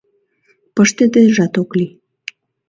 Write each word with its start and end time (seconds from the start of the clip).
Пыштыдежат 0.75 1.53
ок 1.61 1.69
лий. 1.77 1.91